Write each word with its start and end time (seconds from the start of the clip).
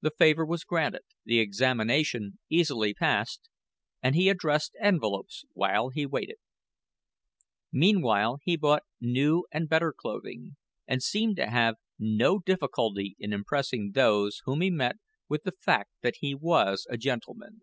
The 0.00 0.10
favor 0.12 0.46
was 0.46 0.64
granted, 0.64 1.02
the 1.26 1.38
examination 1.38 2.38
easily 2.48 2.94
passed, 2.94 3.50
and 4.02 4.14
he 4.14 4.30
addressed 4.30 4.74
envelopes 4.80 5.44
while 5.52 5.90
he 5.90 6.06
waited. 6.06 6.38
Meanwhile 7.70 8.38
he 8.42 8.56
bought 8.56 8.84
new 9.02 9.44
and 9.52 9.68
better 9.68 9.92
clothing 9.92 10.56
and 10.86 11.02
seemed 11.02 11.36
to 11.36 11.50
have 11.50 11.74
no 11.98 12.38
difficulty 12.38 13.16
in 13.18 13.34
impressing 13.34 13.90
those 13.92 14.40
whom 14.46 14.62
he 14.62 14.70
met 14.70 14.96
with 15.28 15.42
the 15.42 15.52
fact 15.52 15.90
that 16.00 16.14
he 16.20 16.34
was 16.34 16.86
a 16.88 16.96
gentleman. 16.96 17.60